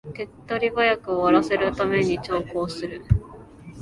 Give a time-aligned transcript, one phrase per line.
[0.15, 3.05] 手っ取り早く終わらせるために長考する